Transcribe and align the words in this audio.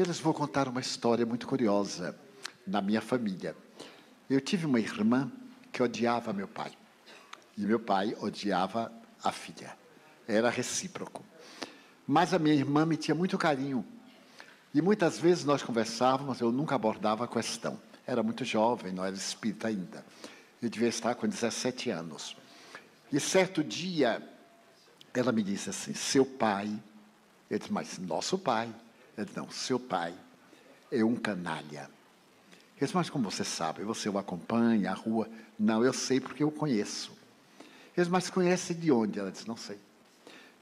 Eles 0.00 0.20
vão 0.20 0.32
contar 0.32 0.68
uma 0.68 0.80
história 0.80 1.26
muito 1.26 1.44
curiosa 1.44 2.16
na 2.64 2.80
minha 2.80 3.00
família. 3.00 3.56
Eu 4.30 4.40
tive 4.40 4.64
uma 4.64 4.78
irmã 4.78 5.28
que 5.72 5.82
odiava 5.82 6.32
meu 6.32 6.46
pai. 6.46 6.70
E 7.56 7.62
meu 7.62 7.80
pai 7.80 8.16
odiava 8.20 8.92
a 9.24 9.32
filha. 9.32 9.76
Era 10.28 10.50
recíproco. 10.50 11.24
Mas 12.06 12.32
a 12.32 12.38
minha 12.38 12.54
irmã 12.54 12.86
me 12.86 12.96
tinha 12.96 13.12
muito 13.12 13.36
carinho. 13.36 13.84
E 14.72 14.80
muitas 14.80 15.18
vezes 15.18 15.44
nós 15.44 15.64
conversávamos, 15.64 16.40
eu 16.40 16.52
nunca 16.52 16.76
abordava 16.76 17.24
a 17.24 17.28
questão. 17.28 17.76
Era 18.06 18.22
muito 18.22 18.44
jovem, 18.44 18.92
não 18.92 19.04
era 19.04 19.16
espírita 19.16 19.66
ainda. 19.66 20.06
Eu 20.62 20.70
devia 20.70 20.88
estar 20.88 21.16
com 21.16 21.26
17 21.26 21.90
anos. 21.90 22.36
E 23.12 23.18
certo 23.18 23.64
dia, 23.64 24.22
ela 25.12 25.32
me 25.32 25.42
disse 25.42 25.70
assim: 25.70 25.92
Seu 25.92 26.24
pai. 26.24 26.72
Eu 27.50 27.58
disse, 27.58 27.72
mas 27.72 27.98
nosso 27.98 28.38
pai. 28.38 28.72
Ele 29.18 29.26
disse, 29.26 29.36
não, 29.36 29.50
seu 29.50 29.80
pai 29.80 30.14
é 30.92 31.04
um 31.04 31.16
canalha. 31.16 31.90
Eu 32.80 32.86
disse, 32.86 32.94
mas 32.94 33.10
como 33.10 33.28
você 33.28 33.42
sabe? 33.42 33.82
Você 33.82 34.08
o 34.08 34.16
acompanha, 34.16 34.92
a 34.92 34.94
rua? 34.94 35.28
Não, 35.58 35.84
eu 35.84 35.92
sei 35.92 36.20
porque 36.20 36.44
eu 36.44 36.52
conheço. 36.52 37.10
Eu 37.96 38.04
disse, 38.04 38.10
mas 38.10 38.30
conhece 38.30 38.72
de 38.72 38.92
onde? 38.92 39.18
Ela 39.18 39.32
disse, 39.32 39.48
não 39.48 39.56
sei. 39.56 39.76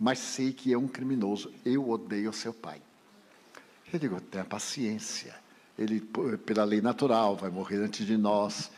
Mas 0.01 0.19
sei 0.19 0.55
que 0.55 0.73
é 0.73 0.79
um 0.79 0.89
criminoso. 0.89 1.53
Eu 1.67 1.91
odeio 1.91 2.33
seu 2.33 2.55
pai. 2.55 2.81
Eu 3.93 3.99
digo, 3.99 4.19
tenha 4.23 4.45
paciência. 4.45 5.35
Ele, 5.79 6.01
pela 6.47 6.65
lei 6.65 6.81
natural, 6.81 7.37
vai 7.37 7.51
morrer 7.51 7.77
antes 7.77 8.07
de 8.07 8.17
nós. 8.17 8.71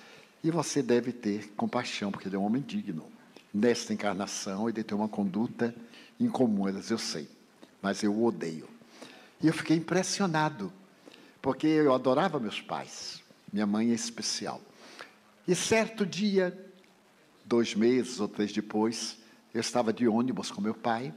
E 0.42 0.50
você 0.50 0.82
deve 0.82 1.12
ter 1.12 1.52
compaixão, 1.56 2.10
porque 2.10 2.26
ele 2.26 2.34
é 2.34 2.38
um 2.38 2.44
homem 2.44 2.62
digno. 2.62 3.04
Nesta 3.54 3.92
encarnação, 3.92 4.68
ele 4.68 4.82
tem 4.82 4.98
uma 4.98 5.08
conduta 5.08 5.72
incomum. 6.18 6.66
Ela 6.66 6.80
diz, 6.80 6.90
eu 6.90 6.98
sei, 6.98 7.28
mas 7.80 8.02
eu 8.02 8.12
o 8.12 8.24
odeio. 8.24 8.68
E 9.40 9.46
eu 9.46 9.52
fiquei 9.52 9.76
impressionado, 9.76 10.72
porque 11.40 11.66
eu 11.66 11.94
adorava 11.94 12.40
meus 12.40 12.60
pais. 12.60 13.22
Minha 13.52 13.66
mãe 13.66 13.90
é 13.90 13.94
especial. 13.94 14.60
E 15.46 15.54
certo 15.54 16.04
dia, 16.04 16.56
dois 17.44 17.74
meses 17.74 18.20
ou 18.20 18.28
três 18.28 18.52
depois, 18.52 19.18
eu 19.54 19.60
estava 19.60 19.92
de 19.92 20.06
ônibus 20.06 20.50
com 20.50 20.60
meu 20.60 20.74
pai 20.74 21.14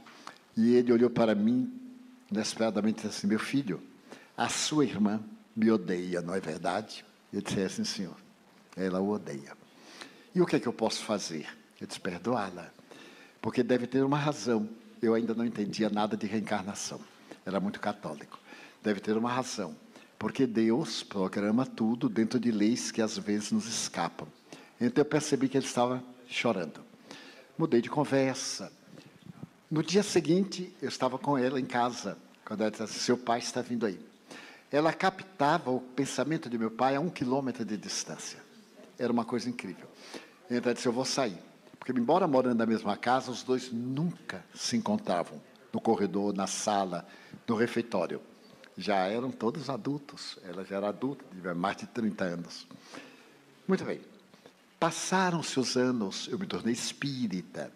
e 0.56 0.74
ele 0.74 0.92
olhou 0.92 1.10
para 1.10 1.34
mim 1.34 1.72
inesperadamente 2.30 3.00
e 3.00 3.02
disse 3.02 3.18
assim: 3.18 3.26
Meu 3.26 3.38
filho, 3.38 3.82
a 4.36 4.48
sua 4.48 4.84
irmã 4.84 5.20
me 5.54 5.70
odeia, 5.70 6.22
não 6.22 6.34
é 6.34 6.40
verdade? 6.40 7.04
Eu 7.32 7.42
disse: 7.42 7.60
É 7.60 7.68
sim, 7.68 7.84
senhor. 7.84 8.16
Ela 8.76 9.00
o 9.00 9.10
odeia. 9.10 9.56
E 10.34 10.40
o 10.40 10.46
que 10.46 10.56
é 10.56 10.60
que 10.60 10.66
eu 10.66 10.72
posso 10.72 11.04
fazer? 11.04 11.46
Eu 11.80 11.86
disse: 11.86 12.00
Perdoá-la. 12.00 12.70
Porque 13.40 13.62
deve 13.62 13.86
ter 13.86 14.02
uma 14.02 14.18
razão. 14.18 14.68
Eu 15.02 15.14
ainda 15.14 15.34
não 15.34 15.44
entendia 15.44 15.90
nada 15.90 16.16
de 16.16 16.26
reencarnação. 16.26 17.00
Era 17.44 17.60
muito 17.60 17.80
católico. 17.80 18.38
Deve 18.82 19.00
ter 19.00 19.16
uma 19.16 19.30
razão. 19.30 19.76
Porque 20.18 20.46
Deus 20.46 21.02
programa 21.02 21.66
tudo 21.66 22.08
dentro 22.08 22.38
de 22.38 22.52
leis 22.52 22.92
que 22.92 23.02
às 23.02 23.18
vezes 23.18 23.50
nos 23.50 23.66
escapam. 23.66 24.28
Então 24.80 25.02
eu 25.02 25.04
percebi 25.04 25.48
que 25.48 25.56
ele 25.56 25.66
estava 25.66 26.02
chorando. 26.28 26.80
Mudei 27.58 27.80
de 27.80 27.90
conversa. 27.90 28.72
No 29.70 29.82
dia 29.82 30.02
seguinte, 30.02 30.72
eu 30.80 30.88
estava 30.88 31.18
com 31.18 31.36
ela 31.36 31.58
em 31.58 31.64
casa, 31.64 32.16
quando 32.44 32.60
ela 32.60 32.70
disse: 32.70 33.00
Seu 33.00 33.16
pai 33.16 33.40
está 33.40 33.60
vindo 33.62 33.84
aí. 33.84 33.98
Ela 34.70 34.92
captava 34.92 35.70
o 35.70 35.80
pensamento 35.80 36.48
de 36.48 36.56
meu 36.56 36.70
pai 36.70 36.94
a 36.94 37.00
um 37.00 37.10
quilômetro 37.10 37.64
de 37.64 37.76
distância. 37.76 38.38
Era 38.98 39.12
uma 39.12 39.24
coisa 39.24 39.48
incrível. 39.48 39.88
Então 40.46 40.70
ela 40.70 40.74
disse: 40.74 40.86
Eu 40.86 40.92
vou 40.92 41.04
sair. 41.04 41.38
Porque, 41.78 41.92
embora 41.92 42.28
morando 42.28 42.58
na 42.58 42.66
mesma 42.66 42.96
casa, 42.96 43.30
os 43.30 43.42
dois 43.42 43.72
nunca 43.72 44.44
se 44.54 44.76
encontravam 44.76 45.40
no 45.72 45.80
corredor, 45.80 46.34
na 46.34 46.46
sala, 46.46 47.06
no 47.48 47.56
refeitório 47.56 48.20
já 48.76 49.06
eram 49.06 49.30
todos 49.30 49.68
adultos. 49.68 50.38
Ela 50.44 50.64
já 50.64 50.76
era 50.76 50.88
adulta, 50.88 51.24
tinha 51.30 51.54
mais 51.54 51.76
de 51.76 51.86
30 51.86 52.24
anos. 52.24 52.66
Muito 53.66 53.84
bem. 53.84 54.00
Passaram-se 54.78 55.60
os 55.60 55.76
anos, 55.76 56.28
eu 56.28 56.38
me 56.38 56.46
tornei 56.46 56.72
espírita 56.72 57.72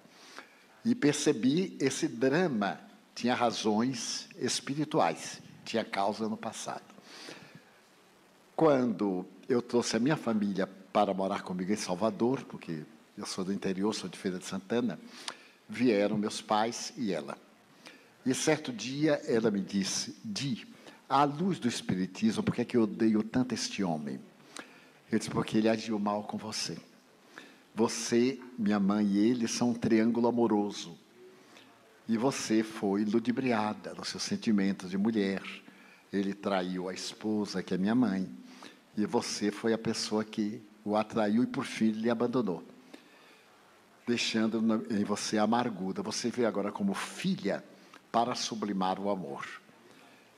e 0.85 0.95
percebi 0.95 1.77
esse 1.81 2.09
drama 2.09 2.81
tinha 3.15 3.35
razões 3.35 4.29
espirituais, 4.37 5.41
tinha 5.65 5.85
causa 5.85 6.29
no 6.29 6.37
passado. 6.37 6.85
Quando 8.55 9.25
eu 9.49 9.63
trouxe 9.63 9.97
a 9.97 10.01
minha 10.01 10.17
família 10.17 10.67
para 10.67 11.15
morar 11.15 11.43
comigo 11.43 11.73
em 11.73 11.77
Salvador, 11.77 12.45
porque 12.45 12.85
eu 13.17 13.25
sou 13.25 13.45
do 13.45 13.53
interior, 13.53 13.95
sou 13.95 14.09
de 14.09 14.19
Feira 14.19 14.39
de 14.39 14.45
Santana, 14.45 14.99
vieram 15.69 16.19
meus 16.19 16.43
pais 16.43 16.93
e 16.97 17.13
ela. 17.13 17.39
E 18.27 18.35
certo 18.35 18.73
dia 18.73 19.23
ela 19.25 19.53
me 19.53 19.61
disse: 19.61 20.17
Di, 20.25 20.67
à 21.09 21.23
luz 21.23 21.61
do 21.61 21.69
Espiritismo, 21.69 22.43
por 22.43 22.57
que, 22.57 22.63
é 22.63 22.65
que 22.65 22.77
eu 22.77 22.83
odeio 22.83 23.23
tanto 23.23 23.55
este 23.55 23.85
homem? 23.85 24.19
Eu 25.11 25.21
disse, 25.21 25.31
porque 25.31 25.59
ele 25.59 25.69
agiu 25.69 25.97
mal 26.01 26.25
com 26.25 26.37
você. 26.37 26.77
Você, 27.73 28.41
minha 28.59 28.81
mãe 28.81 29.07
e 29.07 29.19
ele 29.19 29.47
são 29.47 29.71
um 29.71 29.75
triângulo 29.75 30.27
amoroso. 30.27 30.99
E 32.09 32.17
você 32.17 32.65
foi 32.65 33.05
ludibriada 33.05 33.95
nos 33.95 34.09
seus 34.09 34.25
sentimentos 34.25 34.91
de 34.91 34.99
mulher. 34.99 35.43
Ele 36.13 36.35
traiu 36.35 36.89
a 36.89 36.95
esposa, 36.95 37.63
que 37.63 37.75
é 37.75 37.79
minha 37.79 37.95
mãe. 37.95 38.29
E 38.97 39.07
você 39.07 39.53
foi 39.53 39.73
a 39.73 39.79
pessoa 39.79 40.25
que 40.25 40.61
o 40.85 40.97
atraiu 40.97 41.45
e, 41.45 41.47
por 41.47 41.65
fim, 41.65 41.91
lhe 41.91 42.11
abandonou. 42.11 42.65
Deixando 44.05 44.85
em 44.91 45.05
você 45.05 45.39
a 45.39 45.45
amargura. 45.45 46.03
Você 46.03 46.31
veio 46.31 46.49
agora 46.49 46.73
como 46.73 46.95
filha 46.95 47.63
para 48.17 48.35
sublimar 48.35 48.99
o 48.99 49.11
amor. 49.11 49.47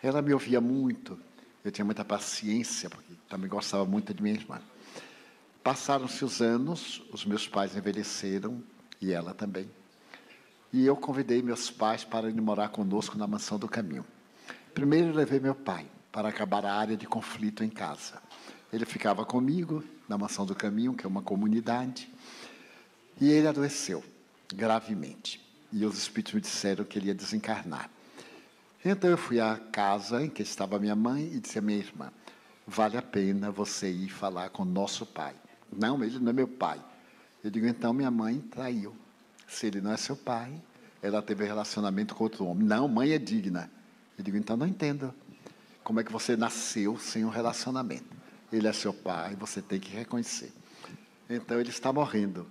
Ela 0.03 0.21
me 0.21 0.33
ouvia 0.35 0.61
muito, 0.61 1.17
eu 1.65 1.71
tinha 1.71 1.85
muita 1.85 2.05
paciência, 2.05 2.91
porque 2.91 3.15
também 3.29 3.49
gostava 3.49 3.85
muito 3.85 4.13
de 4.13 4.21
minha 4.21 4.35
irmã. 4.35 4.61
Passaram-se 5.63 6.25
os 6.25 6.43
anos, 6.43 7.01
os 7.13 7.25
meus 7.25 7.47
pais 7.47 7.77
envelheceram, 7.77 8.61
e 9.01 9.13
ela 9.13 9.33
também. 9.33 9.71
E 10.73 10.85
eu 10.85 10.97
convidei 10.97 11.41
meus 11.41 11.71
pais 11.71 12.03
para 12.03 12.29
ir 12.29 12.41
morar 12.41 12.71
conosco 12.71 13.17
na 13.17 13.29
mansão 13.29 13.61
do 13.61 13.69
caminho. 13.69 14.05
Primeiro 14.75 15.15
levei 15.15 15.39
meu 15.39 15.55
pai 15.55 15.87
para 16.11 16.31
acabar 16.31 16.67
a 16.67 16.75
área 16.75 16.97
de 16.97 17.07
conflito 17.07 17.63
em 17.63 17.71
casa. 17.71 18.21
Ele 18.73 18.87
ficava 18.87 19.25
comigo 19.25 19.85
na 20.09 20.19
mansão 20.19 20.45
do 20.45 20.53
caminho, 20.57 20.95
que 20.95 21.07
é 21.07 21.09
uma 21.09 21.23
comunidade, 21.23 22.13
e 23.21 23.31
ele 23.31 23.47
adoeceu 23.47 24.03
gravemente. 24.53 25.48
E 25.73 25.85
os 25.85 25.99
espíritos 25.99 26.35
me 26.35 26.41
disseram 26.41 26.85
que 26.85 26.99
ele 26.99 27.09
ia 27.09 27.15
desencarnar. 27.15 27.91
Então 28.85 29.11
eu 29.11 29.19
fui 29.19 29.41
à 29.41 29.57
casa 29.57 30.23
em 30.23 30.31
que 30.31 30.43
estava 30.43 30.79
minha 30.79 30.97
mãe 30.97 31.31
e 31.33 31.41
disse 31.41 31.59
à 31.59 31.63
minha 31.63 31.79
irmã: 31.79 32.11
vale 32.67 32.97
a 32.97 33.03
pena 33.03 33.51
você 33.51 33.91
ir 33.91 34.09
falar 34.09 34.51
com 34.51 34.65
nosso 34.65 35.05
pai. 35.05 35.35
Não, 35.73 36.03
ele 36.03 36.19
não 36.19 36.31
é 36.31 36.33
meu 36.33 36.49
pai. 36.49 36.81
Eu 37.43 37.51
digo: 37.51 37.67
então 37.67 37.93
minha 37.93 38.11
mãe 38.11 38.41
traiu. 38.41 38.95
Se 39.47 39.67
ele 39.67 39.81
não 39.81 39.93
é 39.93 39.97
seu 39.97 40.17
pai, 40.17 40.53
ela 41.03 41.23
teve 41.23 41.45
relacionamento 41.45 42.15
com 42.15 42.25
outro 42.25 42.45
homem. 42.45 42.67
Não, 42.67 42.87
mãe 42.87 43.13
é 43.13 43.19
digna. 43.19 43.71
Eu 44.17 44.25
digo: 44.25 44.37
então 44.37 44.57
não 44.57 44.67
entendo. 44.67 45.15
Como 45.83 46.01
é 46.01 46.05
que 46.05 46.13
você 46.13 46.37
nasceu 46.37 46.99
sem 46.99 47.25
um 47.25 47.31
relacionamento? 47.31 48.17
Ele 48.53 48.69
é 48.69 48.73
seu 48.73 48.93
pai, 48.93 49.35
você 49.37 49.61
tem 49.61 49.81
que 49.81 49.91
reconhecer. 49.91 50.53
Então 51.29 51.59
ele 51.61 51.71
está 51.71 51.93
morrendo. 51.93 52.47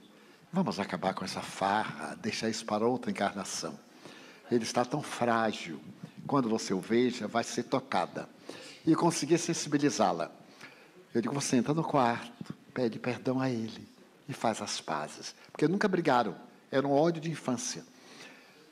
Vamos 0.51 0.79
acabar 0.79 1.13
com 1.13 1.25
essa 1.25 1.41
farra, 1.41 2.15
deixar 2.21 2.49
isso 2.49 2.65
para 2.65 2.87
outra 2.87 3.11
encarnação. 3.11 3.77
Ele 4.49 4.63
está 4.63 4.85
tão 4.85 5.01
frágil 5.01 5.79
quando 6.25 6.49
você 6.49 6.73
o 6.73 6.79
veja, 6.79 7.27
vai 7.27 7.43
ser 7.43 7.63
tocada. 7.63 8.29
E 8.85 8.95
conseguir 8.95 9.37
sensibilizá-la. 9.37 10.31
Eu 11.13 11.21
digo, 11.21 11.33
você 11.33 11.57
entra 11.57 11.73
no 11.73 11.83
quarto, 11.83 12.53
pede 12.73 12.97
perdão 12.97 13.41
a 13.41 13.49
ele 13.49 13.87
e 14.27 14.33
faz 14.33 14.61
as 14.61 14.79
pazes. 14.79 15.35
Porque 15.51 15.67
nunca 15.67 15.87
brigaram, 15.87 16.35
era 16.71 16.87
um 16.87 16.91
ódio 16.91 17.21
de 17.21 17.29
infância. 17.29 17.83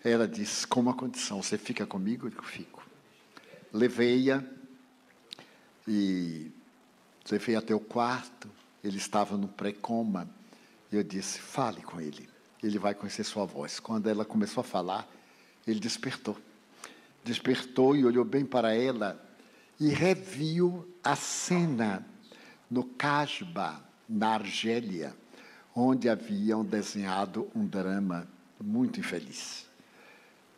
Ela 0.03 0.27
disse, 0.27 0.65
com 0.67 0.79
uma 0.79 0.93
condição, 0.93 1.41
você 1.41 1.57
fica 1.57 1.85
comigo? 1.85 2.27
Eu 2.27 2.29
digo, 2.29 2.43
fico. 2.43 2.85
Levei-a 3.73 4.43
e 5.87 6.51
levei 7.29 7.55
até 7.55 7.73
o 7.75 7.79
quarto, 7.79 8.49
ele 8.83 8.97
estava 8.97 9.35
no 9.35 9.47
pré-coma. 9.47 10.29
Eu 10.95 11.03
disse, 11.03 11.39
fale 11.39 11.81
com 11.81 11.99
ele, 11.99 12.29
ele 12.63 12.79
vai 12.79 12.93
conhecer 12.93 13.23
sua 13.23 13.45
voz. 13.45 13.79
Quando 13.79 14.07
ela 14.07 14.25
começou 14.25 14.61
a 14.61 14.63
falar, 14.63 15.07
ele 15.67 15.79
despertou 15.79 16.37
despertou 17.25 17.95
e 17.95 18.05
olhou 18.05 18.23
bem 18.23 18.45
para 18.45 18.75
ela 18.75 19.19
e 19.79 19.89
reviu 19.89 20.87
a 21.03 21.15
cena 21.15 22.05
no 22.69 22.83
Casbah, 22.83 23.83
na 24.07 24.35
Argélia, 24.35 25.13
onde 25.75 26.07
haviam 26.07 26.63
desenhado 26.63 27.49
um 27.55 27.65
drama 27.65 28.27
muito 28.61 28.99
infeliz. 28.99 29.65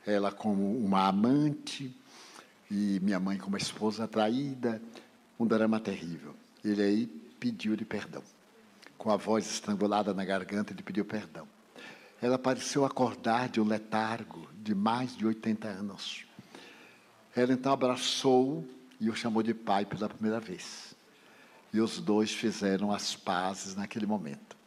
Ela 0.06 0.32
como 0.32 0.78
uma 0.78 1.08
amante 1.08 1.96
e 2.70 3.00
minha 3.02 3.20
mãe 3.20 3.38
como 3.38 3.56
esposa 3.56 4.08
traída, 4.08 4.82
um 5.40 5.48
drama 5.48 5.80
terrível. 5.80 6.36
Ele 6.64 6.82
aí 6.84 7.08
pediu-lhe 7.40 7.86
perdão. 7.86 8.22
Com 9.08 9.14
a 9.14 9.16
voz 9.16 9.50
estrangulada 9.50 10.14
na 10.14 10.26
garganta, 10.26 10.74
ele 10.74 10.84
pediu 10.84 11.06
perdão. 11.06 11.48
Ela 12.22 12.38
pareceu 12.38 12.84
acordar 12.84 13.48
de 13.48 13.62
um 13.62 13.64
letargo 13.64 14.50
de 14.62 14.76
mais 14.76 15.16
de 15.16 15.26
80 15.26 15.66
anos. 15.66 16.26
Ela 17.34 17.54
então 17.54 17.72
abraçou 17.72 18.68
e 19.00 19.10
o 19.10 19.16
chamou 19.16 19.42
de 19.42 19.54
pai 19.54 19.86
pela 19.86 20.10
primeira 20.10 20.42
vez. 20.42 20.94
E 21.72 21.80
os 21.80 22.02
dois 22.02 22.34
fizeram 22.34 22.92
as 22.92 23.16
pazes 23.16 23.78
naquele 23.78 24.06
momento. 24.06 24.58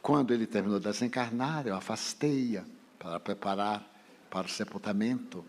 Quando 0.00 0.32
ele 0.32 0.46
terminou 0.46 0.78
de 0.78 0.86
desencarnar, 0.86 1.66
eu 1.66 1.76
afastei-a 1.76 2.64
para 2.98 3.20
preparar 3.20 3.86
para 4.30 4.46
o 4.46 4.50
sepultamento. 4.50 5.44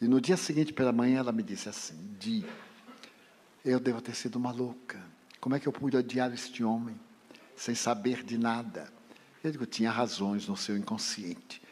E 0.00 0.08
no 0.08 0.20
dia 0.20 0.36
seguinte, 0.36 0.72
pela 0.72 0.90
manhã, 0.90 1.20
ela 1.20 1.30
me 1.30 1.44
disse 1.44 1.68
assim: 1.68 2.16
Di, 2.18 2.44
eu 3.64 3.78
devo 3.78 4.00
ter 4.00 4.16
sido 4.16 4.34
uma 4.34 4.50
louca. 4.50 5.14
Como 5.40 5.54
é 5.54 5.60
que 5.60 5.66
eu 5.66 5.72
pude 5.72 5.96
odiar 5.96 6.32
este 6.32 6.64
homem 6.64 6.98
sem 7.56 7.74
saber 7.74 8.22
de 8.22 8.38
nada? 8.38 8.92
Eu 9.42 9.50
digo: 9.52 9.66
tinha 9.66 9.90
razões 9.90 10.48
no 10.48 10.56
seu 10.56 10.76
inconsciente. 10.76 11.62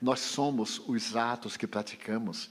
Nós 0.00 0.20
somos 0.20 0.80
os 0.88 1.14
atos 1.14 1.56
que 1.56 1.66
praticamos 1.66 2.50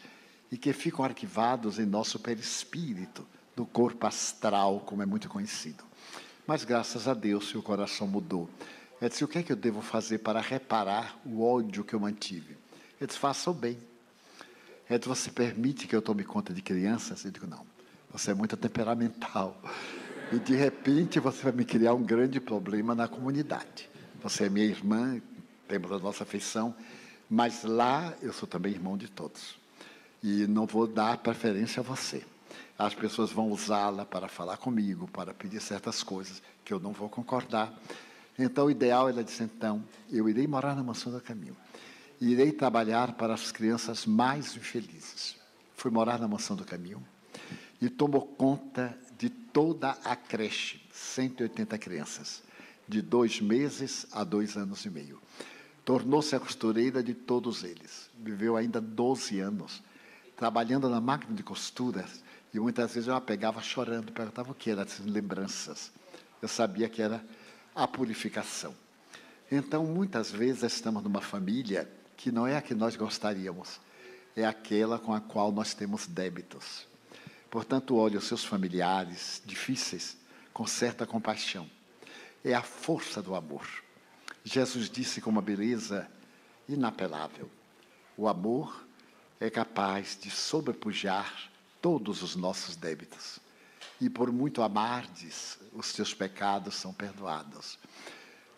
e 0.51 0.57
que 0.57 0.71
ficam 0.73 1.03
arquivados 1.03 1.79
em 1.79 1.85
nosso 1.85 2.19
perispírito, 2.19 3.27
no 3.55 3.65
corpo 3.65 4.05
astral, 4.05 4.81
como 4.81 5.01
é 5.01 5.05
muito 5.05 5.27
conhecido. 5.27 5.83
Mas 6.45 6.63
graças 6.63 7.07
a 7.07 7.13
Deus, 7.13 7.49
seu 7.49 7.61
coração 7.61 8.07
mudou. 8.07 8.49
Ele 9.01 9.09
disse: 9.09 9.23
O 9.23 9.27
que 9.27 9.39
é 9.39 9.43
que 9.43 9.51
eu 9.51 9.55
devo 9.55 9.81
fazer 9.81 10.19
para 10.19 10.41
reparar 10.41 11.19
o 11.25 11.43
ódio 11.43 11.83
que 11.83 11.93
eu 11.93 11.99
mantive? 11.99 12.57
Ele 12.99 13.07
disse: 13.07 13.19
Faça 13.19 13.49
o 13.49 13.53
bem. 13.53 13.77
Ele 14.89 14.99
disse: 14.99 15.09
Você 15.09 15.31
permite 15.31 15.87
que 15.87 15.95
eu 15.95 16.01
tome 16.01 16.23
conta 16.23 16.53
de 16.53 16.61
crianças? 16.61 17.23
Eu 17.25 17.31
digo: 17.31 17.47
Não, 17.47 17.65
você 18.11 18.31
é 18.31 18.33
muito 18.33 18.55
temperamental. 18.57 19.61
E 20.31 20.37
de 20.37 20.55
repente 20.55 21.19
você 21.19 21.41
vai 21.41 21.51
me 21.51 21.65
criar 21.65 21.95
um 21.95 22.03
grande 22.03 22.39
problema 22.39 22.93
na 22.93 23.07
comunidade. 23.07 23.89
Você 24.21 24.45
é 24.45 24.49
minha 24.49 24.65
irmã, 24.65 25.19
temos 25.67 25.91
a 25.91 25.97
nossa 25.97 26.21
afeição, 26.21 26.75
mas 27.27 27.63
lá 27.63 28.13
eu 28.21 28.31
sou 28.31 28.47
também 28.47 28.71
irmão 28.71 28.95
de 28.95 29.07
todos. 29.07 29.57
E 30.21 30.45
não 30.45 30.67
vou 30.67 30.85
dar 30.85 31.17
preferência 31.17 31.79
a 31.79 31.83
você. 31.83 32.23
As 32.77 32.93
pessoas 32.93 33.31
vão 33.31 33.49
usá-la 33.49 34.05
para 34.05 34.27
falar 34.27 34.57
comigo, 34.57 35.07
para 35.07 35.33
pedir 35.33 35.59
certas 35.61 36.03
coisas 36.03 36.43
que 36.63 36.71
eu 36.71 36.79
não 36.79 36.93
vou 36.93 37.09
concordar. 37.09 37.73
Então, 38.37 38.67
o 38.67 38.71
ideal, 38.71 39.09
ela 39.09 39.23
disse, 39.23 39.43
então, 39.43 39.83
eu 40.11 40.29
irei 40.29 40.45
morar 40.45 40.75
na 40.75 40.83
mansão 40.83 41.11
do 41.11 41.19
caminho. 41.19 41.57
Irei 42.21 42.51
trabalhar 42.51 43.13
para 43.13 43.33
as 43.33 43.51
crianças 43.51 44.05
mais 44.05 44.55
infelizes. 44.55 45.37
Fui 45.75 45.89
morar 45.89 46.19
na 46.19 46.27
mansão 46.27 46.55
do 46.55 46.63
caminho 46.63 47.01
e 47.81 47.89
tomou 47.89 48.21
conta 48.21 48.95
de 49.19 49.29
toda 49.29 49.91
a 50.05 50.15
creche, 50.15 50.81
180 50.93 51.77
crianças, 51.77 52.41
de 52.87 53.01
dois 53.01 53.41
meses 53.41 54.07
a 54.13 54.23
dois 54.23 54.55
anos 54.55 54.85
e 54.85 54.89
meio. 54.89 55.21
Tornou-se 55.83 56.33
a 56.35 56.39
costureira 56.39 57.03
de 57.03 57.13
todos 57.13 57.65
eles. 57.65 58.09
Viveu 58.17 58.55
ainda 58.55 58.79
12 58.79 59.41
anos, 59.41 59.83
trabalhando 60.37 60.89
na 60.89 61.01
máquina 61.01 61.35
de 61.35 61.43
costuras, 61.43 62.23
e 62.53 62.59
muitas 62.59 62.93
vezes 62.93 63.09
eu 63.09 63.15
a 63.15 63.19
pegava 63.19 63.61
chorando, 63.61 64.13
perguntava 64.13 64.51
o 64.51 64.55
que 64.55 64.71
era 64.71 64.83
essas 64.83 65.05
lembranças. 65.05 65.91
Eu 66.41 66.47
sabia 66.47 66.87
que 66.87 67.01
era 67.01 67.23
a 67.75 67.85
purificação. 67.85 68.73
Então, 69.51 69.85
muitas 69.85 70.31
vezes 70.31 70.63
estamos 70.63 71.03
numa 71.03 71.21
família 71.21 71.91
que 72.15 72.31
não 72.31 72.47
é 72.47 72.55
a 72.55 72.61
que 72.61 72.73
nós 72.73 72.95
gostaríamos, 72.95 73.81
é 74.35 74.45
aquela 74.45 74.97
com 74.97 75.13
a 75.13 75.19
qual 75.19 75.51
nós 75.51 75.73
temos 75.73 76.07
débitos. 76.07 76.87
Portanto, 77.49 77.95
olhe 77.95 78.17
os 78.17 78.25
seus 78.25 78.45
familiares 78.45 79.41
difíceis 79.45 80.17
com 80.53 80.67
certa 80.67 81.05
compaixão. 81.05 81.69
É 82.43 82.53
a 82.53 82.61
força 82.61 83.21
do 83.21 83.35
amor. 83.35 83.67
Jesus 84.43 84.89
disse 84.89 85.21
com 85.21 85.29
uma 85.29 85.41
beleza 85.41 86.09
inapelável: 86.67 87.49
o 88.15 88.27
amor 88.27 88.85
é 89.39 89.49
capaz 89.49 90.17
de 90.21 90.29
sobrepujar 90.29 91.49
todos 91.81 92.21
os 92.21 92.35
nossos 92.35 92.75
débitos 92.75 93.39
e 94.01 94.09
por 94.09 94.31
muito 94.31 94.61
amardes, 94.61 95.57
os 95.73 95.91
teus 95.91 96.13
pecados 96.13 96.75
são 96.75 96.93
perdoados. 96.93 97.77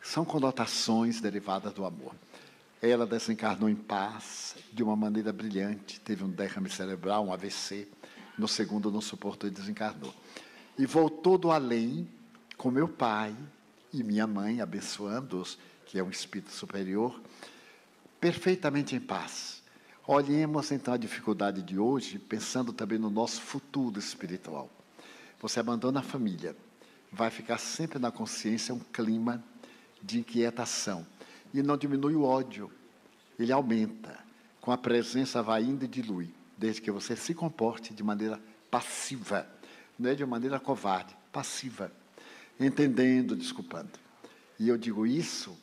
São 0.01 0.23
conotações 0.23 1.19
derivadas 1.19 1.73
do 1.73 1.85
amor. 1.85 2.13
Ela 2.81 3.05
desencarnou 3.05 3.69
em 3.69 3.75
paz, 3.75 4.55
de 4.71 4.83
uma 4.83 4.95
maneira 4.95 5.31
brilhante, 5.31 5.99
teve 5.99 6.23
um 6.23 6.29
derrame 6.29 6.69
cerebral, 6.69 7.25
um 7.25 7.33
AVC, 7.33 7.87
no 8.37 8.47
segundo 8.47 8.91
não 8.91 9.01
suportou 9.01 9.49
e 9.49 9.53
desencarnou. 9.53 10.13
E 10.77 10.85
voltou 10.85 11.37
do 11.37 11.51
além 11.51 12.07
com 12.57 12.71
meu 12.71 12.87
pai 12.87 13.35
e 13.93 14.03
minha 14.03 14.25
mãe, 14.25 14.61
abençoando-os, 14.61 15.57
que 15.85 15.99
é 15.99 16.03
um 16.03 16.09
espírito 16.09 16.51
superior, 16.51 17.19
perfeitamente 18.19 18.95
em 18.95 18.99
paz. 18.99 19.61
Olhemos 20.07 20.71
então 20.71 20.93
a 20.93 20.97
dificuldade 20.97 21.61
de 21.61 21.77
hoje, 21.77 22.17
pensando 22.17 22.71
também 22.73 22.97
no 22.97 23.09
nosso 23.09 23.41
futuro 23.41 23.99
espiritual. 23.99 24.69
Você 25.39 25.59
abandona 25.59 25.99
a 25.99 26.03
família, 26.03 26.55
vai 27.11 27.29
ficar 27.29 27.57
sempre 27.57 27.99
na 27.99 28.11
consciência 28.11 28.73
um 28.73 28.79
clima 28.79 29.43
de 30.01 30.19
inquietação. 30.19 31.05
E 31.53 31.61
não 31.61 31.75
diminui 31.75 32.15
o 32.15 32.23
ódio, 32.23 32.71
ele 33.37 33.51
aumenta. 33.51 34.19
Com 34.61 34.71
a 34.71 34.77
presença 34.77 35.41
vai 35.41 35.63
indo 35.63 35.85
e 35.85 35.87
dilui, 35.87 36.33
desde 36.61 36.79
que 36.79 36.91
você 36.91 37.15
se 37.15 37.33
comporte 37.33 37.91
de 37.91 38.03
maneira 38.03 38.39
passiva, 38.69 39.47
não 39.97 40.11
é 40.11 40.13
de 40.13 40.23
maneira 40.23 40.59
covarde, 40.59 41.17
passiva, 41.31 41.91
entendendo, 42.59 43.35
desculpando. 43.35 43.89
E 44.59 44.69
eu 44.69 44.77
digo 44.77 45.07
isso 45.07 45.57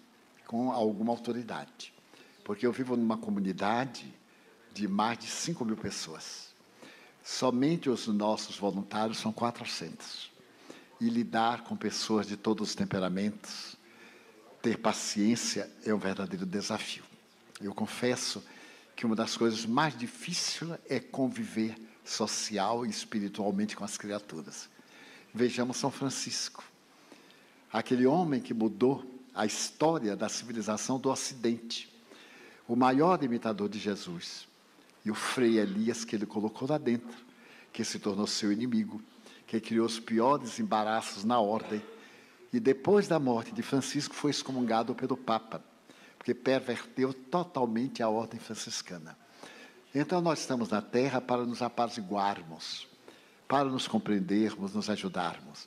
com 0.44 0.72
alguma 0.72 1.12
autoridade, 1.12 1.94
porque 2.42 2.66
eu 2.66 2.72
vivo 2.72 2.96
numa 2.96 3.16
comunidade 3.16 4.12
de 4.74 4.88
mais 4.88 5.18
de 5.18 5.28
5 5.28 5.64
mil 5.64 5.76
pessoas. 5.76 6.48
Somente 7.22 7.88
os 7.88 8.08
nossos 8.08 8.56
voluntários 8.58 9.18
são 9.18 9.32
400. 9.32 10.32
E 11.00 11.08
lidar 11.08 11.62
com 11.62 11.76
pessoas 11.76 12.26
de 12.26 12.36
todos 12.36 12.70
os 12.70 12.74
temperamentos, 12.74 13.76
ter 14.60 14.76
paciência 14.78 15.70
é 15.84 15.94
um 15.94 15.98
verdadeiro 15.98 16.44
desafio. 16.44 17.04
Eu 17.60 17.72
confesso 17.72 18.42
que 18.98 19.06
uma 19.06 19.14
das 19.14 19.36
coisas 19.36 19.64
mais 19.64 19.96
difíceis 19.96 20.72
é 20.88 20.98
conviver 20.98 21.76
social 22.04 22.84
e 22.84 22.90
espiritualmente 22.90 23.76
com 23.76 23.84
as 23.84 23.96
criaturas. 23.96 24.68
Vejamos 25.32 25.76
São 25.76 25.88
Francisco, 25.88 26.64
aquele 27.72 28.06
homem 28.06 28.40
que 28.40 28.52
mudou 28.52 29.04
a 29.32 29.46
história 29.46 30.16
da 30.16 30.28
civilização 30.28 30.98
do 30.98 31.08
Ocidente, 31.10 31.88
o 32.66 32.74
maior 32.74 33.22
imitador 33.22 33.68
de 33.68 33.78
Jesus 33.78 34.48
e 35.04 35.12
o 35.12 35.14
Frei 35.14 35.60
Elias 35.60 36.04
que 36.04 36.16
ele 36.16 36.26
colocou 36.26 36.68
lá 36.68 36.76
dentro, 36.76 37.24
que 37.72 37.84
se 37.84 38.00
tornou 38.00 38.26
seu 38.26 38.50
inimigo, 38.50 39.00
que 39.46 39.60
criou 39.60 39.86
os 39.86 40.00
piores 40.00 40.58
embaraços 40.58 41.22
na 41.22 41.38
ordem. 41.38 41.80
E 42.52 42.58
depois 42.58 43.06
da 43.06 43.20
morte 43.20 43.52
de 43.52 43.62
Francisco 43.62 44.12
foi 44.16 44.32
excomungado 44.32 44.92
pelo 44.92 45.16
Papa, 45.16 45.62
porque 46.28 46.34
perverteu 46.34 47.14
totalmente 47.14 48.02
a 48.02 48.08
ordem 48.08 48.38
franciscana. 48.38 49.16
Então 49.94 50.20
nós 50.20 50.40
estamos 50.40 50.68
na 50.68 50.82
Terra 50.82 51.20
para 51.20 51.44
nos 51.44 51.62
apaziguarmos, 51.62 52.86
para 53.46 53.64
nos 53.64 53.88
compreendermos, 53.88 54.74
nos 54.74 54.90
ajudarmos. 54.90 55.66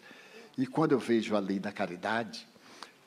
E 0.58 0.68
quando 0.68 0.92
eu 0.92 1.00
vejo 1.00 1.36
a 1.36 1.40
lei 1.40 1.60
da 1.60 1.72
caridade, 1.72 2.48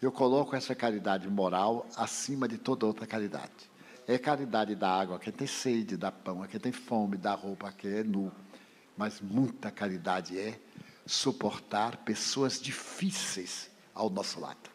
eu 0.02 0.10
coloco 0.10 0.56
essa 0.56 0.74
caridade 0.74 1.28
moral 1.28 1.86
acima 1.96 2.48
de 2.48 2.58
toda 2.58 2.86
outra 2.86 3.06
caridade. 3.06 3.70
É 4.06 4.18
caridade 4.18 4.74
da 4.74 4.90
água 4.90 5.16
a 5.16 5.18
quem 5.20 5.32
tem 5.32 5.46
sede, 5.46 5.96
da 5.96 6.10
pão 6.10 6.42
a 6.42 6.48
quem 6.48 6.58
tem 6.58 6.72
fome, 6.72 7.16
da 7.16 7.34
roupa 7.34 7.68
a 7.68 7.72
quem 7.72 7.92
é 7.92 8.02
nu. 8.02 8.32
Mas 8.96 9.20
muita 9.20 9.70
caridade 9.70 10.38
é 10.38 10.58
suportar 11.06 11.98
pessoas 11.98 12.60
difíceis 12.60 13.70
ao 13.94 14.10
nosso 14.10 14.40
lado. 14.40 14.70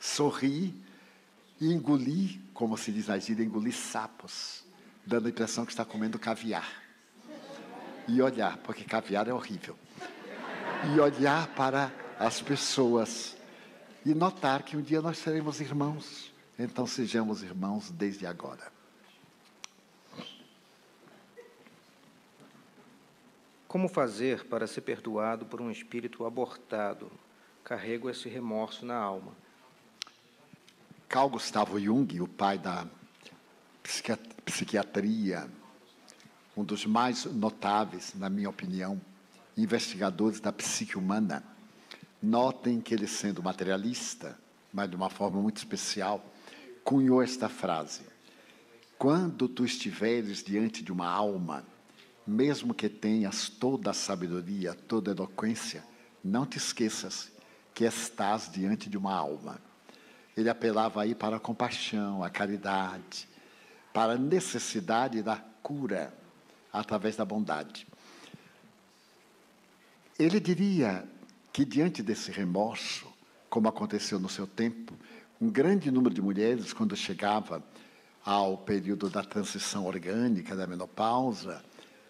Sorrir 0.00 0.87
e 1.60 1.72
engolir, 1.72 2.40
como 2.54 2.76
se 2.76 2.92
diz 2.92 3.08
na 3.08 3.18
gíria, 3.18 3.44
engolir 3.44 3.74
sapos, 3.74 4.64
dando 5.06 5.26
a 5.26 5.30
impressão 5.30 5.64
que 5.64 5.72
está 5.72 5.84
comendo 5.84 6.18
caviar. 6.18 6.82
E 8.06 8.22
olhar, 8.22 8.56
porque 8.58 8.84
caviar 8.84 9.28
é 9.28 9.32
horrível. 9.32 9.76
E 10.94 11.00
olhar 11.00 11.48
para 11.48 11.92
as 12.18 12.40
pessoas 12.40 13.36
e 14.04 14.14
notar 14.14 14.62
que 14.62 14.76
um 14.76 14.82
dia 14.82 15.02
nós 15.02 15.18
seremos 15.18 15.60
irmãos 15.60 16.32
então 16.58 16.86
sejamos 16.86 17.42
irmãos 17.42 17.90
desde 17.90 18.26
agora. 18.26 18.72
Como 23.68 23.88
fazer 23.88 24.44
para 24.46 24.66
ser 24.66 24.80
perdoado 24.80 25.46
por 25.46 25.60
um 25.60 25.70
espírito 25.70 26.24
abortado? 26.24 27.12
Carrego 27.62 28.10
esse 28.10 28.28
remorso 28.28 28.84
na 28.84 28.96
alma. 28.96 29.36
Carl 31.08 31.30
Gustavo 31.30 31.80
Jung, 31.80 32.20
o 32.20 32.28
pai 32.28 32.58
da 32.58 32.86
psiquiatria, 34.44 35.48
um 36.54 36.62
dos 36.62 36.84
mais 36.84 37.24
notáveis, 37.24 38.12
na 38.14 38.28
minha 38.28 38.50
opinião, 38.50 39.00
investigadores 39.56 40.38
da 40.38 40.52
psique 40.52 40.98
humana, 40.98 41.42
notem 42.22 42.78
que 42.78 42.92
ele, 42.92 43.08
sendo 43.08 43.42
materialista, 43.42 44.38
mas 44.70 44.90
de 44.90 44.96
uma 44.96 45.08
forma 45.08 45.40
muito 45.40 45.56
especial, 45.56 46.22
cunhou 46.84 47.22
esta 47.22 47.48
frase: 47.48 48.02
Quando 48.98 49.48
tu 49.48 49.64
estiveres 49.64 50.44
diante 50.44 50.82
de 50.82 50.92
uma 50.92 51.08
alma, 51.08 51.64
mesmo 52.26 52.74
que 52.74 52.90
tenhas 52.90 53.48
toda 53.48 53.92
a 53.92 53.94
sabedoria, 53.94 54.74
toda 54.74 55.10
a 55.10 55.14
eloquência, 55.14 55.82
não 56.22 56.44
te 56.44 56.58
esqueças 56.58 57.32
que 57.72 57.84
estás 57.84 58.50
diante 58.52 58.90
de 58.90 58.98
uma 58.98 59.14
alma. 59.14 59.67
Ele 60.38 60.48
apelava 60.48 61.02
aí 61.02 61.16
para 61.16 61.34
a 61.34 61.40
compaixão, 61.40 62.22
a 62.22 62.30
caridade, 62.30 63.28
para 63.92 64.12
a 64.12 64.16
necessidade 64.16 65.20
da 65.20 65.36
cura 65.36 66.14
através 66.72 67.16
da 67.16 67.24
bondade. 67.24 67.84
Ele 70.16 70.38
diria 70.38 71.04
que 71.52 71.64
diante 71.64 72.04
desse 72.04 72.30
remorso, 72.30 73.12
como 73.50 73.66
aconteceu 73.66 74.20
no 74.20 74.28
seu 74.28 74.46
tempo, 74.46 74.94
um 75.40 75.50
grande 75.50 75.90
número 75.90 76.14
de 76.14 76.22
mulheres, 76.22 76.72
quando 76.72 76.94
chegava 76.94 77.60
ao 78.24 78.58
período 78.58 79.10
da 79.10 79.24
transição 79.24 79.86
orgânica, 79.86 80.54
da 80.54 80.68
menopausa, 80.68 81.64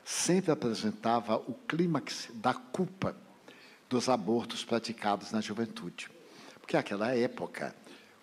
sempre 0.05 0.51
apresentava 0.51 1.37
o 1.37 1.55
clímax 1.67 2.29
da 2.35 2.53
culpa 2.53 3.17
dos 3.89 4.07
abortos 4.07 4.67
praticados 4.67 5.33
na 5.33 5.41
juventude. 5.41 6.11
Porque 6.61 6.77
naquela 6.77 7.17
época, 7.17 7.75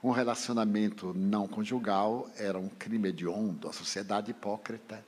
um 0.06 0.12
relacionamento 0.12 1.16
não 1.16 1.48
conjugal 1.48 2.30
era 2.38 2.60
um 2.60 2.70
crime 2.70 3.10
hediondo, 3.10 3.68
a 3.68 3.74
sociedade 3.74 4.30
hipócrita 4.30 5.04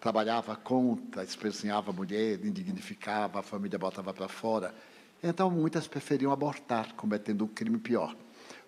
trabalhava 0.00 0.56
contra, 0.56 1.22
espezinhava 1.22 1.90
a 1.90 1.92
mulher, 1.92 2.42
indignificava, 2.42 3.40
a 3.40 3.42
família 3.42 3.78
botava 3.78 4.12
para 4.14 4.28
fora. 4.28 4.74
Então, 5.22 5.50
muitas 5.50 5.86
preferiam 5.86 6.32
abortar, 6.32 6.94
cometendo 6.94 7.44
um 7.44 7.46
crime 7.46 7.76
pior. 7.76 8.16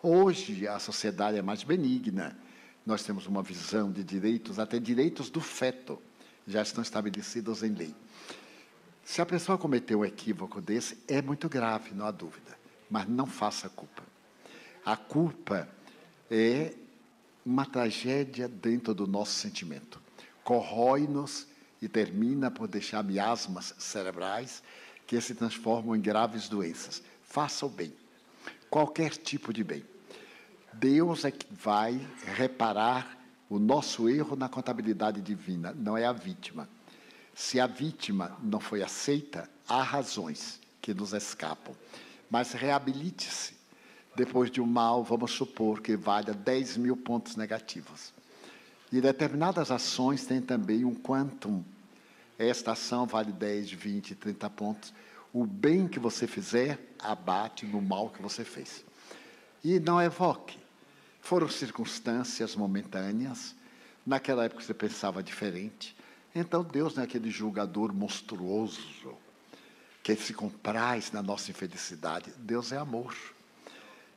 Hoje, 0.03 0.69
a 0.69 0.79
sociedade 0.79 1.39
é 1.39 1.43
mais 1.43 1.65
benigna. 1.65 2.37
Nós 2.85 3.03
temos 3.03 3.27
uma 3.27 3.43
visão 3.43 3.91
de 3.91 4.05
direitos, 4.05 4.59
até 4.59 4.79
direitos 4.79 5.31
do 5.31 5.41
feto, 5.41 5.99
já 6.47 6.61
estão 6.61 6.83
estabelecidos 6.83 7.63
em 7.63 7.73
lei. 7.73 7.95
Se 9.03 9.23
a 9.23 9.27
pessoa 9.27 9.57
cometeu 9.57 10.01
um 10.01 10.05
equívoco 10.05 10.61
desse, 10.61 10.99
é 11.09 11.23
muito 11.23 11.49
grave, 11.49 11.95
não 11.95 12.05
há 12.05 12.11
dúvida. 12.11 12.55
Mas 12.91 13.09
não 13.09 13.25
faça 13.25 13.71
culpa. 13.71 14.14
A 14.85 14.97
culpa 14.97 15.69
é 16.31 16.75
uma 17.45 17.65
tragédia 17.65 18.49
dentro 18.49 18.95
do 18.95 19.07
nosso 19.07 19.33
sentimento. 19.33 20.01
Corrói-nos 20.43 21.47
e 21.81 21.89
termina 21.89 22.51
por 22.51 22.69
deixar 22.69 23.03
miasmas 23.03 23.75
cerebrais 23.79 24.63
que 25.07 25.21
se 25.21 25.35
transformam 25.35 25.97
em 25.97 26.01
graves 26.01 26.49
doenças. 26.49 27.03
Faça 27.23 27.65
o 27.67 27.69
bem. 27.69 27.93
Qualquer 28.69 29.17
tipo 29.17 29.53
de 29.53 29.63
bem. 29.63 29.85
Deus 30.73 31.25
é 31.25 31.31
que 31.31 31.47
vai 31.51 32.01
reparar 32.37 33.19
o 33.49 33.59
nosso 33.59 34.09
erro 34.09 34.35
na 34.35 34.49
contabilidade 34.49 35.21
divina, 35.21 35.73
não 35.73 35.97
é 35.97 36.05
a 36.05 36.13
vítima. 36.13 36.69
Se 37.35 37.61
a 37.61 37.67
vítima 37.67 38.37
não 38.43 38.61
foi 38.61 38.83
aceita, 38.83 39.49
há 39.69 39.83
razões 39.83 40.61
que 40.81 40.93
nos 40.93 41.13
escapam. 41.13 41.75
Mas 42.31 42.53
reabilite-se. 42.53 43.54
Depois 44.17 44.51
de 44.51 44.61
um 44.61 44.67
mal, 44.67 45.03
vamos 45.03 45.33
supor 45.33 45.81
que 45.81 45.97
valha 45.97 46.33
10 46.33 46.77
mil 46.77 46.97
pontos 46.97 47.35
negativos. 47.35 48.13
E 48.93 49.01
determinadas 49.01 49.73
ações 49.73 50.25
têm 50.25 50.41
também 50.41 50.85
um 50.85 50.95
quantum. 50.95 51.65
Esta 52.39 52.73
ação 52.73 53.07
vale 53.07 53.33
10, 53.33 53.73
20, 53.73 54.15
30 54.15 54.51
pontos. 54.51 54.95
O 55.33 55.45
bem 55.45 55.89
que 55.89 55.99
você 55.99 56.29
fizer 56.29 56.79
abate 57.01 57.67
no 57.67 57.83
mal 57.83 58.09
que 58.11 58.23
você 58.23 58.45
fez. 58.45 58.85
E 59.65 59.81
não 59.81 60.01
evoque. 60.01 60.59
Foram 61.21 61.49
circunstâncias 61.49 62.55
momentâneas. 62.55 63.57
Naquela 64.07 64.45
época 64.45 64.63
você 64.63 64.75
pensava 64.75 65.25
diferente. 65.25 65.97
Então 66.33 66.63
Deus 66.63 66.95
não 66.95 67.03
é 67.03 67.07
aquele 67.07 67.31
julgador 67.31 67.93
monstruoso 67.93 69.17
que 70.05 70.15
se 70.15 70.35
compraz 70.35 71.11
na 71.11 71.23
nossa 71.23 71.51
infelicidade. 71.51 72.33
Deus 72.39 72.71
é 72.71 72.77
amor. 72.77 73.17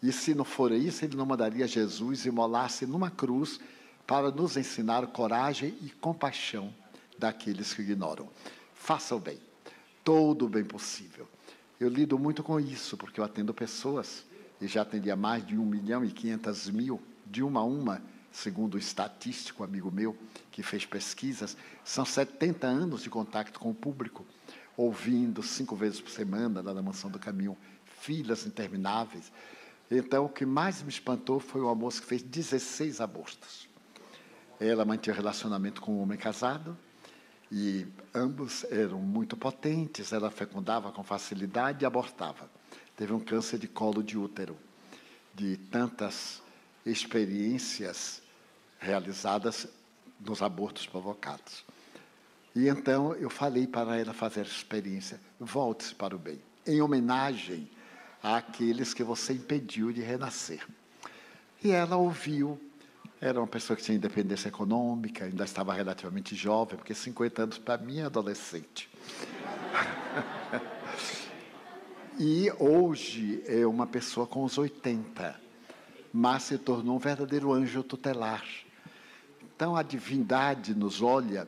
E 0.01 0.11
se 0.11 0.33
não 0.33 0.45
for 0.45 0.71
isso, 0.71 1.03
Ele 1.03 1.15
não 1.15 1.25
mandaria 1.25 1.67
Jesus 1.67 2.25
imolar-se 2.25 2.85
numa 2.85 3.09
cruz 3.09 3.59
para 4.05 4.31
nos 4.31 4.55
ensinar 4.55 5.05
coragem 5.07 5.77
e 5.81 5.89
compaixão 5.89 6.73
daqueles 7.17 7.73
que 7.73 7.81
ignoram. 7.81 8.29
Faça 8.73 9.15
o 9.15 9.19
bem, 9.19 9.39
todo 10.03 10.45
o 10.45 10.49
bem 10.49 10.63
possível. 10.63 11.27
Eu 11.79 11.89
lido 11.89 12.17
muito 12.17 12.41
com 12.41 12.59
isso, 12.59 12.95
porque 12.95 13.19
eu 13.19 13.23
atendo 13.23 13.53
pessoas 13.53 14.25
e 14.61 14.67
já 14.67 14.81
atendia 14.81 15.15
mais 15.15 15.45
de 15.45 15.57
1 15.57 15.65
milhão 15.65 16.05
e 16.05 16.11
500 16.11 16.69
mil, 16.69 17.01
de 17.25 17.43
uma 17.43 17.59
a 17.59 17.63
uma, 17.63 18.01
segundo 18.31 18.75
o 18.75 18.77
estatístico 18.77 19.63
amigo 19.63 19.91
meu, 19.91 20.15
que 20.51 20.63
fez 20.63 20.85
pesquisas, 20.85 21.57
são 21.83 22.05
70 22.05 22.65
anos 22.65 23.03
de 23.03 23.09
contato 23.09 23.59
com 23.59 23.69
o 23.69 23.75
público, 23.75 24.25
ouvindo 24.75 25.43
cinco 25.43 25.75
vezes 25.75 25.99
por 25.99 26.09
semana 26.09 26.61
lá 26.61 26.73
na 26.73 26.81
Mansão 26.81 27.09
do 27.09 27.19
Caminho, 27.19 27.57
filas 27.99 28.45
intermináveis. 28.45 29.31
Então, 29.89 30.25
o 30.25 30.29
que 30.29 30.45
mais 30.45 30.83
me 30.83 30.89
espantou 30.89 31.39
foi 31.39 31.61
uma 31.61 31.73
moça 31.73 32.01
que 32.01 32.07
fez 32.07 32.21
16 32.21 32.99
abortos. 32.99 33.69
Ela 34.59 34.83
mantinha 34.83 35.15
relacionamento 35.15 35.81
com 35.81 35.93
um 35.93 36.01
homem 36.01 36.17
casado, 36.17 36.77
e 37.51 37.87
ambos 38.13 38.65
eram 38.65 38.99
muito 38.99 39.37
potentes, 39.37 40.11
ela 40.11 40.29
fecundava 40.29 40.91
com 40.91 41.03
facilidade 41.03 41.83
e 41.83 41.85
abortava. 41.85 42.49
Teve 42.95 43.13
um 43.13 43.19
câncer 43.19 43.57
de 43.57 43.67
colo 43.67 44.03
de 44.03 44.17
útero, 44.17 44.57
de 45.33 45.55
tantas 45.55 46.41
experiências 46.85 48.21
realizadas 48.79 49.67
nos 50.19 50.41
abortos 50.41 50.85
provocados. 50.85 51.63
E 52.55 52.67
então 52.67 53.13
eu 53.15 53.29
falei 53.29 53.67
para 53.67 53.97
ela 53.97 54.13
fazer 54.13 54.41
a 54.41 54.43
experiência, 54.43 55.19
volte-se 55.39 55.95
para 55.95 56.15
o 56.15 56.19
bem, 56.19 56.41
em 56.65 56.81
homenagem 56.81 57.69
àqueles 58.21 58.93
que 58.93 59.03
você 59.03 59.33
impediu 59.33 59.91
de 59.91 60.01
renascer. 60.01 60.65
E 61.63 61.71
ela 61.71 61.97
ouviu, 61.97 62.59
era 63.19 63.39
uma 63.39 63.47
pessoa 63.47 63.75
que 63.75 63.83
tinha 63.83 63.97
independência 63.97 64.47
econômica, 64.47 65.25
ainda 65.25 65.43
estava 65.43 65.73
relativamente 65.73 66.35
jovem, 66.35 66.77
porque 66.77 66.93
50 66.93 67.43
anos 67.43 67.57
para 67.57 67.77
mim 67.77 67.99
é 67.99 68.03
adolescente. 68.03 68.89
E 72.19 72.51
hoje 72.57 73.43
é 73.45 73.63
uma 73.67 73.85
pessoa 73.85 74.25
com 74.25 74.43
os 74.43 74.57
80, 74.57 75.39
mas 76.11 76.41
se 76.41 76.57
tornou 76.57 76.95
um 76.95 76.99
verdadeiro 76.99 77.53
anjo 77.53 77.83
tutelar. 77.83 78.43
Então 79.39 79.75
a 79.75 79.83
divindade 79.83 80.73
nos 80.73 80.99
olha 80.99 81.47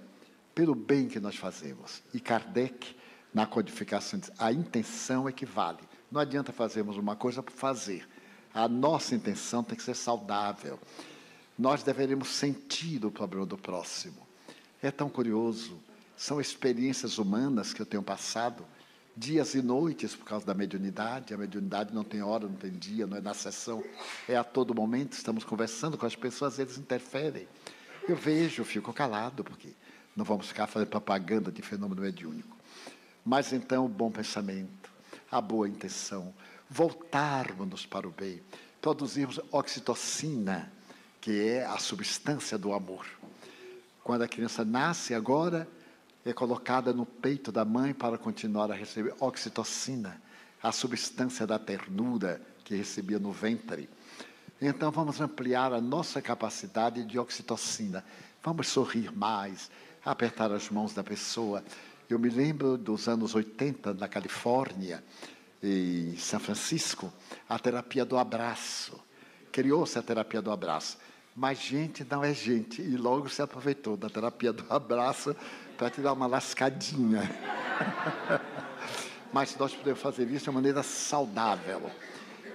pelo 0.54 0.76
bem 0.76 1.08
que 1.08 1.20
nós 1.20 1.36
fazemos. 1.36 2.04
E 2.14 2.20
Kardec, 2.20 2.96
na 3.34 3.48
codificação, 3.48 4.20
diz: 4.20 4.32
a 4.38 4.54
intenção 4.54 5.28
é 5.28 5.32
que 5.32 5.44
vale. 5.44 5.89
Não 6.12 6.20
adianta 6.20 6.52
fazermos 6.52 6.98
uma 6.98 7.16
coisa 7.16 7.44
por 7.44 7.54
fazer. 7.54 8.08
A 8.54 8.68
nossa 8.68 9.16
intenção 9.16 9.64
tem 9.64 9.78
que 9.78 9.84
ser 9.84 9.96
saudável. 9.96 10.80
Nós 11.58 11.84
deveremos 11.84 12.30
sentir 12.30 13.06
o 13.06 13.12
problema 13.12 13.46
do 13.46 13.58
próximo. 13.58 14.28
É 14.82 14.90
tão 14.90 15.10
curioso. 15.10 15.80
São 16.18 16.42
experiências 16.42 17.18
humanas 17.18 17.74
que 17.74 17.82
eu 17.82 17.86
tenho 17.86 18.04
passado 18.04 18.66
dias 19.16 19.54
e 19.54 19.62
noites 19.62 20.16
por 20.16 20.26
causa 20.26 20.46
da 20.46 20.54
mediunidade. 20.54 21.34
A 21.34 21.38
mediunidade 21.38 21.94
não 21.94 22.04
tem 22.04 22.22
hora, 22.24 22.48
não 22.48 22.56
tem 22.56 22.72
dia, 22.72 23.06
não 23.06 23.18
é 23.18 23.22
na 23.22 23.34
sessão, 23.34 23.84
é 24.28 24.36
a 24.36 24.44
todo 24.44 24.74
momento. 24.74 25.14
Estamos 25.14 25.44
conversando 25.44 25.98
com 25.98 26.06
as 26.06 26.16
pessoas, 26.16 26.58
eles 26.58 26.78
interferem. 26.78 27.48
Eu 28.08 28.16
vejo, 28.16 28.64
fico 28.64 28.94
calado, 28.94 29.44
porque 29.44 29.70
não 30.16 30.24
vamos 30.24 30.48
ficar 30.48 30.68
fazendo 30.68 30.90
propaganda 30.90 31.52
de 31.52 31.62
fenômeno 31.62 32.02
mediúnico. 32.02 32.56
Mas 33.26 33.52
então 33.52 33.86
o 33.86 33.90
bom 33.90 34.10
pensamento, 34.10 34.89
a 35.32 35.40
boa 35.40 35.68
intenção, 35.68 36.34
voltarmos 36.70 37.86
para 37.86 38.08
o 38.08 38.12
bem, 38.12 38.42
produzirmos 38.82 39.40
oxitocina, 39.52 40.72
que 41.22 41.48
é 41.48 41.66
a 41.66 41.78
substância 41.78 42.58
do 42.58 42.74
amor. 42.74 43.06
Quando 44.04 44.24
a 44.24 44.28
criança 44.28 44.64
nasce 44.66 45.14
agora, 45.14 45.68
é 46.26 46.34
colocada 46.34 46.94
no 46.94 47.06
peito 47.06 47.52
da 47.52 47.64
mãe 47.64 47.94
para 47.94 48.18
continuar 48.18 48.72
a 48.72 48.76
receber 48.76 49.14
oxitocina, 49.20 50.22
a 50.62 50.72
substância 50.72 51.46
da 51.48 51.58
ternura 51.58 52.42
que 52.64 52.76
recebia 52.76 53.20
no 53.20 53.32
ventre. 53.32 53.90
Então 54.62 54.92
vamos 54.92 55.22
ampliar 55.22 55.72
a 55.74 55.80
nossa 55.80 56.22
capacidade 56.22 57.04
de 57.06 57.18
oxitocina. 57.18 58.04
Vamos 58.44 58.68
sorrir 58.68 59.16
mais, 59.16 59.72
apertar 60.04 60.52
as 60.52 60.70
mãos 60.70 60.94
da 60.94 61.04
pessoa. 61.04 61.64
Eu 62.10 62.18
me 62.18 62.28
lembro 62.28 62.76
dos 62.76 63.08
anos 63.08 63.36
80 63.36 63.94
na 63.94 64.08
Califórnia, 64.08 65.04
em 65.62 66.18
São 66.18 66.40
Francisco, 66.40 67.14
a 67.48 67.60
terapia 67.60 68.04
do 68.04 68.18
abraço. 68.18 69.00
Criou-se 69.52 70.00
a 70.00 70.02
terapia 70.02 70.42
do 70.42 70.50
abraço. 70.50 70.98
Mas 71.36 71.62
gente 71.62 72.04
não 72.10 72.24
é 72.24 72.34
gente, 72.34 72.82
e 72.82 72.98
logo 72.98 73.30
se 73.30 73.44
aproveitou 73.44 73.96
da 73.96 74.10
terapia 74.10 74.52
do 74.52 74.66
abraço 74.74 75.36
para 75.78 75.92
te 75.92 76.02
dar 76.02 76.14
uma 76.14 76.26
lascadinha. 76.26 77.30
Mas 79.32 79.56
nós 79.56 79.76
podemos 79.76 80.02
fazer 80.02 80.28
isso 80.32 80.46
de 80.46 80.52
maneira 80.52 80.82
saudável, 80.82 81.92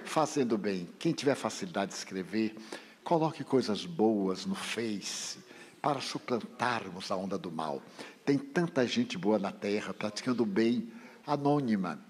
fazendo 0.03 0.57
bem. 0.57 0.89
Quem 0.99 1.13
tiver 1.13 1.35
facilidade 1.35 1.91
de 1.91 1.97
escrever, 1.97 2.57
coloque 3.05 3.41
coisas 3.41 3.85
boas 3.85 4.45
no 4.45 4.53
Face, 4.53 5.39
para 5.85 6.01
suplantarmos 6.01 7.11
a 7.11 7.15
onda 7.15 7.37
do 7.37 7.51
mal. 7.51 7.79
Tem 8.25 8.39
tanta 8.39 8.87
gente 8.87 9.19
boa 9.19 9.37
na 9.37 9.51
Terra, 9.51 9.93
praticando 9.93 10.41
o 10.41 10.45
bem, 10.45 10.91
anônima. 11.27 12.03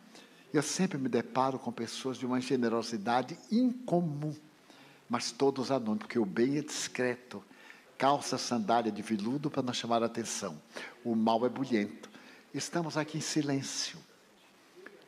Eu 0.54 0.62
sempre 0.62 0.98
me 0.98 1.10
deparo 1.10 1.60
com 1.60 1.74
pessoas 1.74 2.18
de 2.18 2.26
uma 2.26 2.40
generosidade 2.40 3.38
incomum, 3.52 4.34
mas 5.10 5.30
todos 5.34 5.72
anônimos, 5.72 6.04
porque 6.04 6.18
o 6.18 6.26
bem 6.26 6.58
é 6.58 6.62
discreto. 6.62 7.44
Calça 7.98 8.38
sandália 8.38 8.90
de 8.90 9.02
veludo 9.02 9.52
para 9.52 9.62
não 9.62 9.74
chamar 9.74 10.02
a 10.04 10.06
atenção. 10.06 10.58
O 11.04 11.14
mal 11.14 11.46
é 11.46 11.50
bulhento. 11.50 12.10
Estamos 12.54 12.96
aqui 12.96 13.18
em 13.18 13.22
silêncio. 13.22 14.00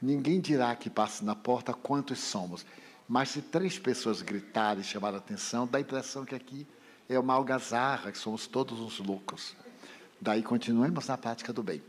Ninguém 0.01 0.41
dirá 0.41 0.75
que 0.75 0.89
passe 0.89 1.23
na 1.23 1.37
porta 1.37 1.73
quantos 1.73 2.19
somos. 2.19 2.65
Mas 3.07 3.29
se 3.29 3.41
três 3.41 3.79
pessoas 3.79 4.21
gritarem 4.21 4.81
e 4.81 4.85
chamar 4.85 5.13
a 5.13 5.19
atenção, 5.19 5.65
dá 5.65 5.77
a 5.77 5.81
impressão 5.81 6.25
que 6.25 6.35
aqui 6.35 6.67
é 7.09 7.17
uma 7.17 7.33
algazarra, 7.33 8.11
que 8.11 8.17
somos 8.17 8.47
todos 8.47 8.79
uns 8.79 8.99
loucos. 8.99 9.55
Daí 10.19 10.43
continuemos 10.43 11.07
na 11.07 11.17
prática 11.17 11.53
do 11.53 11.63
bem 11.63 11.81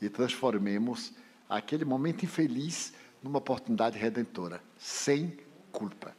e 0.00 0.08
transformemos 0.08 1.12
aquele 1.48 1.84
momento 1.84 2.24
infeliz 2.24 2.92
numa 3.22 3.38
oportunidade 3.38 3.98
redentora, 3.98 4.62
sem 4.78 5.36
culpa. 5.70 6.14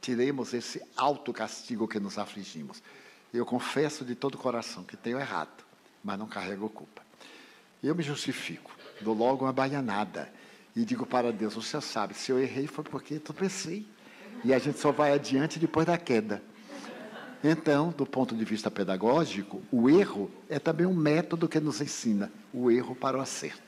Tiremos 0.00 0.54
esse 0.54 0.80
alto 0.96 1.32
castigo 1.32 1.88
que 1.88 1.98
nos 1.98 2.18
afligimos. 2.18 2.82
Eu 3.32 3.44
confesso 3.44 4.04
de 4.04 4.14
todo 4.14 4.34
o 4.34 4.38
coração 4.38 4.84
que 4.84 4.96
tenho 4.96 5.18
errado, 5.18 5.64
mas 6.02 6.18
não 6.18 6.26
carrego 6.26 6.68
culpa. 6.68 7.02
Eu 7.82 7.94
me 7.94 8.02
justifico, 8.02 8.70
dou 9.00 9.14
logo 9.14 9.44
uma 9.44 9.52
baianada 9.52 10.32
e 10.74 10.84
digo 10.84 11.04
para 11.04 11.32
Deus: 11.32 11.56
O 11.56 11.62
sabe, 11.80 12.14
se 12.14 12.30
eu 12.30 12.38
errei 12.38 12.66
foi 12.66 12.84
porque 12.84 13.18
tropecei. 13.18 13.86
E 14.44 14.54
a 14.54 14.58
gente 14.58 14.78
só 14.78 14.92
vai 14.92 15.12
adiante 15.12 15.58
depois 15.58 15.84
da 15.84 15.98
queda. 15.98 16.40
Então, 17.42 17.94
do 17.96 18.04
ponto 18.04 18.34
de 18.34 18.44
vista 18.44 18.70
pedagógico, 18.70 19.62
o 19.70 19.88
erro 19.88 20.30
é 20.48 20.58
também 20.58 20.86
um 20.86 20.94
método 20.94 21.48
que 21.48 21.60
nos 21.60 21.80
ensina 21.80 22.32
o 22.52 22.70
erro 22.70 22.96
para 22.96 23.16
o 23.16 23.20
acerto. 23.20 23.67